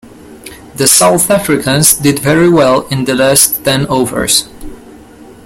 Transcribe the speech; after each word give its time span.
The 0.77 0.87
South 0.87 1.29
Africans 1.29 1.93
did 1.93 2.17
very 2.17 2.49
well 2.49 2.87
in 2.87 3.05
the 3.05 3.13
last 3.13 3.63
ten 3.63 3.85
overs. 3.85 4.49